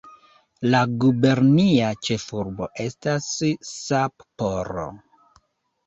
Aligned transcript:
La 0.75 0.79
gubernia 1.03 1.91
ĉefurbo 2.09 2.71
estas 2.87 3.31
Sapporo. 3.77 4.93